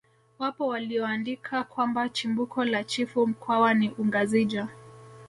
Wapo 0.39 0.67
walioandika 0.67 1.63
kwamba 1.63 2.09
chimbuko 2.09 2.63
la 2.65 2.83
chifu 2.83 3.27
mkwawa 3.27 3.73
ni 3.73 3.89
ungazija 3.97 4.67